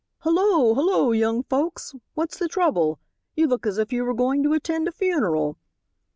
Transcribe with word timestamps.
"Hullo! 0.23 0.73
hullo! 0.73 1.11
young 1.11 1.43
folks, 1.43 1.93
what's 2.15 2.39
the 2.39 2.47
trouble? 2.47 2.97
You 3.35 3.45
look 3.47 3.67
as 3.67 3.77
if 3.77 3.93
you 3.93 4.03
were 4.03 4.15
going 4.15 4.41
to 4.41 4.53
attend 4.53 4.87
a 4.87 4.91
funeral." 4.91 5.59